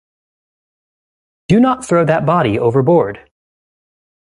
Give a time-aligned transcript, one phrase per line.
[1.47, 3.19] Do not throw that body overboard!